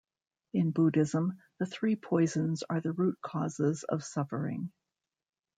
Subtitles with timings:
[0.51, 4.71] In Buddhism, the three poisons are the root causes of suffering.